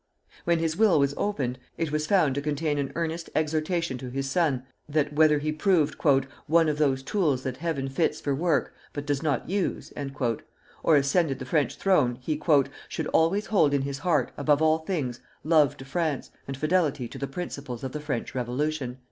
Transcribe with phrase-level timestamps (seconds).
[0.45, 4.27] When his will was opened, it was found to contain an earnest exhortation to his
[4.27, 5.93] son that, whether he proved
[6.47, 9.93] "one of those tools that Heaven fits for work, but does not use,"
[10.81, 12.41] or ascended the French throne, he
[12.87, 17.19] "should always hold in his heart, above all things, love to France, and fidelity to
[17.19, 18.97] the principles of the French Revolution."